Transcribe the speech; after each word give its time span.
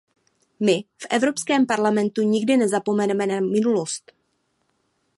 My 0.59 0.83
v 0.99 1.07
Evropském 1.09 1.65
parlamentu 1.65 2.21
nikdy 2.21 2.57
nezapomeneme 2.57 3.25
na 3.27 3.39
minulost. 3.39 4.11